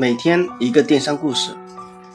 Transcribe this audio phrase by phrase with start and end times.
[0.00, 1.54] 每天一个电商故事，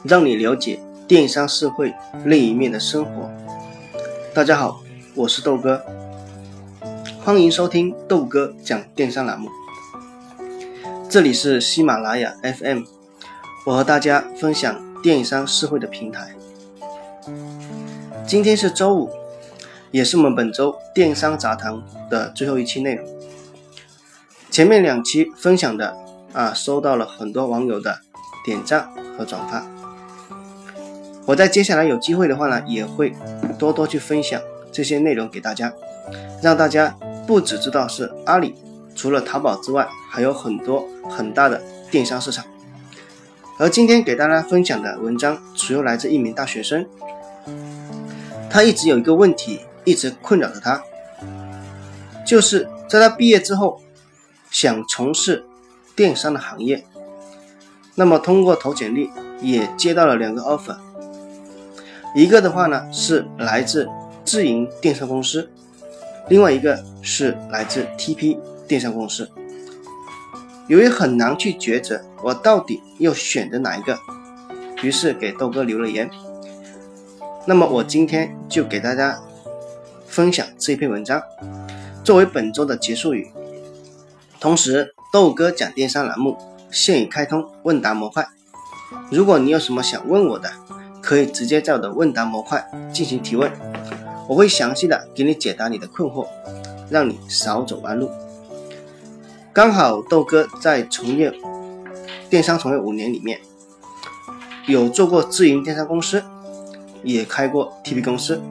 [0.02, 1.94] 让你了解电商社会
[2.24, 3.30] 另一面的生活。
[4.34, 4.82] 大家好，
[5.14, 5.80] 我是豆哥，
[7.22, 9.48] 欢迎收听豆哥讲电商栏目。
[11.08, 12.82] 这里是喜马拉雅 FM，
[13.64, 16.34] 我和大家分享电商社会的平台。
[18.26, 19.08] 今天是周五，
[19.92, 21.80] 也是我们本周电商杂谈
[22.10, 23.06] 的最后一期内容。
[24.50, 26.04] 前面两期分享的。
[26.36, 27.98] 啊，收到了很多网友的
[28.44, 29.66] 点赞和转发。
[31.24, 33.16] 我在接下来有机会的话呢，也会
[33.58, 34.38] 多多去分享
[34.70, 35.72] 这些内容给大家，
[36.42, 36.94] 让大家
[37.26, 38.54] 不只知道是阿里，
[38.94, 42.44] 除了淘宝之外，还有很多很大的电商市场。
[43.58, 46.86] 而今天给大家分享的文章，主要来自一名大学生，
[48.50, 50.82] 他一直有一个问题一直困扰着他，
[52.26, 53.80] 就是在他毕业之后
[54.50, 55.45] 想从事。
[55.96, 56.84] 电商的行业，
[57.94, 60.76] 那么通过投简历也接到了两个 offer，
[62.14, 63.88] 一个的话呢是来自
[64.22, 65.48] 自营电商公司，
[66.28, 68.38] 另外一个是来自 TP
[68.68, 69.30] 电商公司。
[70.68, 73.98] 由于很难去抉择，我到底要选择哪一个，
[74.82, 76.10] 于是给豆哥留了言。
[77.46, 79.18] 那么我今天就给大家
[80.06, 81.22] 分享这篇文章，
[82.04, 83.30] 作为本周的结束语，
[84.38, 84.95] 同时。
[85.12, 86.36] 豆哥讲电商栏目
[86.70, 88.26] 现已开通问答模块，
[89.10, 90.50] 如果你有什么想问我的，
[91.00, 93.50] 可以直接在我的问答模块进行提问，
[94.28, 96.26] 我会详细的给你解答你的困惑，
[96.90, 98.10] 让你少走弯路。
[99.52, 101.32] 刚好豆哥在从业
[102.28, 103.40] 电商从业五年里面，
[104.66, 106.22] 有做过自营电商公司，
[107.02, 108.42] 也开过 TP 公司，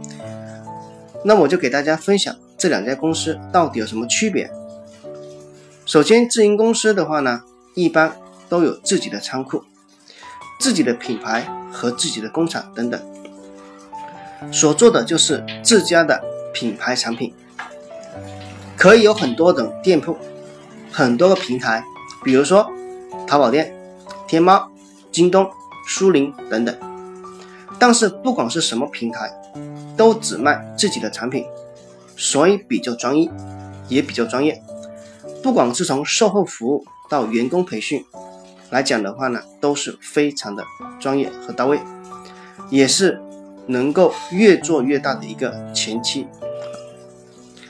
[1.23, 4.49] 那我就给大家分享这两家公司到底有什么区别。
[5.85, 7.43] 首先，自营公司的话呢，
[7.75, 8.17] 一般
[8.49, 9.63] 都有自己的仓库、
[10.59, 12.99] 自己的品牌和自己的工厂等等，
[14.51, 17.31] 所做的就是自家的品牌产品，
[18.75, 20.17] 可以有很多种店铺、
[20.91, 21.83] 很多个平台，
[22.23, 22.67] 比如说
[23.27, 23.71] 淘宝店、
[24.27, 24.71] 天猫、
[25.11, 25.47] 京东、
[25.87, 26.75] 苏宁等等。
[27.77, 29.31] 但是不管是什么平台，
[29.95, 31.45] 都只卖自己的产品，
[32.17, 33.29] 所以比较专一，
[33.87, 34.59] 也比较专业。
[35.45, 38.03] 不管是从售后服务到员工培训
[38.71, 40.63] 来讲的话呢，都是非常的
[40.99, 41.79] 专业和到位，
[42.71, 43.21] 也是
[43.67, 46.25] 能够越做越大的一个前期。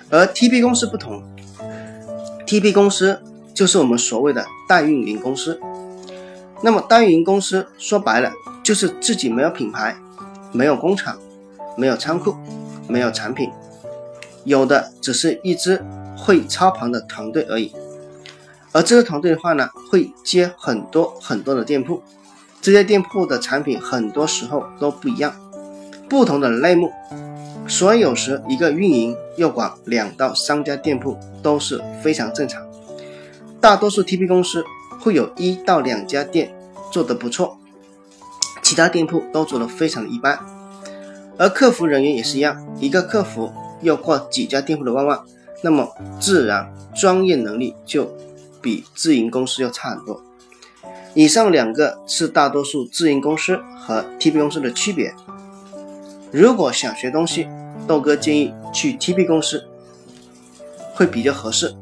[0.10, 1.22] 而 TP 公司不同
[2.48, 3.22] ，TP 公司
[3.54, 5.60] 就是我们所谓的代运营公司。
[6.64, 8.32] 那么代运营公司说白了
[8.64, 9.98] 就是自己没有品牌，
[10.54, 11.20] 没有工厂，
[11.76, 12.38] 没有仓库，
[12.88, 13.52] 没有产品，
[14.46, 15.84] 有的只是一支。
[16.26, 17.72] 会操盘的团队而已，
[18.72, 22.02] 而这个团队的话呢，会接很多很多的店铺，
[22.62, 25.36] 这些店铺的产品很多时候都不一样，
[26.10, 26.92] 不同的类目，
[27.68, 32.66] 所以有时一个运营要管两到三家店铺都是非常正常。
[33.62, 34.64] 大多数 TP 公司
[35.00, 36.52] 会有一到两家店
[36.92, 37.60] 做得不错，
[38.64, 40.40] 其他店铺都做得非常的一般，
[41.38, 43.54] 而客服人员也是一样，一个客服
[43.84, 45.24] 要挂几家店铺的旺旺。
[45.66, 48.08] 那么自然专业能力就
[48.62, 50.22] 比自营公司要差很多。
[51.16, 55.12] 以上两个是大多数自营公司和 TP 公司的区别。
[56.32, 57.48] 如果想学东西，
[57.88, 59.66] 豆哥建议去 TP 公司
[60.94, 61.74] 会比较合适，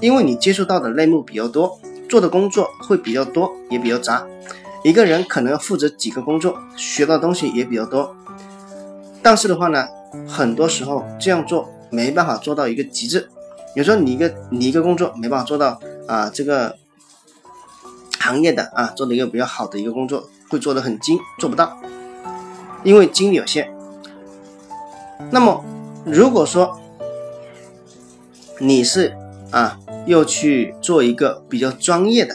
[0.00, 4.24] 因为你接触到的类目比较多，做的工作会比较多，也比较杂。
[4.84, 8.14] 一个人可能要负责几个工作，学到东西也比较多。
[9.20, 9.88] 但是的话呢，
[10.24, 11.68] 很多时候这样做。
[11.94, 13.28] 没办法做到一个极致，
[13.76, 16.76] 有时候你一个你一个工作没办法做到啊，这个
[18.18, 21.78] 行业的啊做的一个比较好的一个工作，会做的很精，做不到，
[22.82, 23.72] 因为精力有限。
[25.30, 25.64] 那么
[26.04, 26.80] 如果说
[28.58, 29.16] 你是
[29.52, 32.34] 啊又去做一个比较专业的，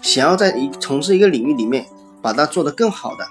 [0.00, 1.86] 想要在一从事一个领域里面
[2.22, 3.26] 把它做得更好的，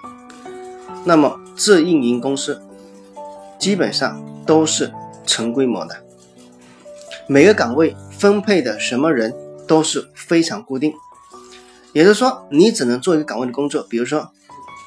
[1.05, 2.61] 那么自运营公司
[3.57, 4.91] 基本上都是。
[5.25, 5.95] 成规模的，
[7.27, 9.33] 每个岗位分配的什么人
[9.67, 10.93] 都是非常固定，
[11.93, 14.31] 也就是说，你只能做一个岗位的工作，比如说，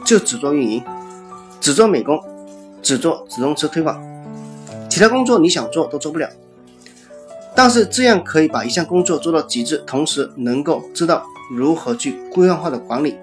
[0.05, 0.83] 就只做运营，
[1.61, 2.23] 只做美工，
[2.83, 4.01] 只做直通车推广，
[4.91, 6.29] 其他工作你想做都做不了。
[7.55, 13.17] 但是这样可以把一项工作做到极致，同时能够知道如何去规范化的管理，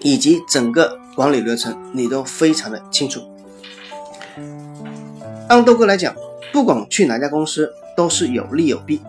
[0.00, 3.20] 以及整个管理流程你都非常的清楚。
[5.48, 6.14] 按豆哥来讲，
[6.52, 9.00] 不管去哪家公司都是有利有弊，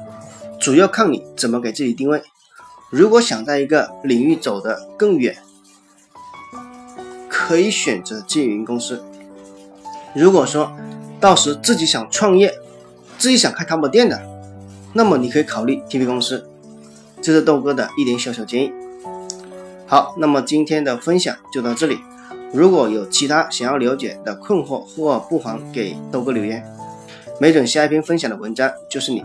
[0.57, 2.23] 主要看你怎么给自己定位。
[2.89, 5.37] 如果想在一个领域走得更远，
[7.27, 9.03] 可以选择经营公司。
[10.15, 10.71] 如果说
[11.19, 12.57] 到时自己想创业，
[13.17, 14.21] 自己想开淘宝店的，
[14.93, 16.47] 那么你可以考虑 TP 公司。
[17.21, 18.71] 这是豆哥的一点小小建议。
[19.85, 21.99] 好，那么今天的分享就到这里。
[22.51, 26.65] 如果有其他想要了解的困惑，或不妨给豆哥留言，
[27.39, 29.23] 没准下一篇分享的文章就是你。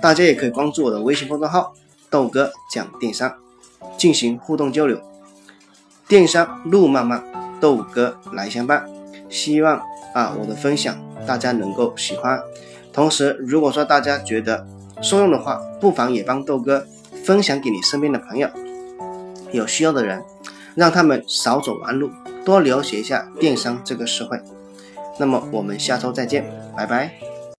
[0.00, 1.74] 大家也可以关注我的微信公众号
[2.08, 3.34] “豆哥讲电商”，
[3.98, 5.00] 进行互动交流。
[6.08, 7.22] 电商路漫漫，
[7.60, 8.86] 豆哥来相伴。
[9.28, 9.80] 希望
[10.14, 12.40] 啊，我的分享大家能够喜欢。
[12.92, 14.66] 同时，如果说大家觉得
[15.02, 16.86] 受用的话，不妨也帮豆哥
[17.24, 18.48] 分享给你身边的朋友，
[19.52, 20.22] 有需要的人。
[20.74, 22.10] 让他们少走弯路，
[22.44, 24.38] 多了解一下电商这个社会。
[25.18, 26.44] 那么我们下周再见，
[26.76, 27.33] 拜拜。